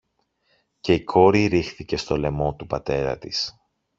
και 0.79 0.93
η 0.93 1.03
κόρη 1.03 1.45
ρίχθηκε 1.45 1.97
στο 1.97 2.17
λαιμό 2.17 2.53
του 2.55 2.67
πατέρα 2.67 3.17
της 3.17 3.59